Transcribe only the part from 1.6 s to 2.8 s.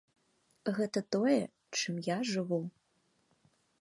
чым я жыву.